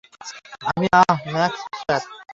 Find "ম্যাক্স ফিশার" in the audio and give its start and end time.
1.33-2.01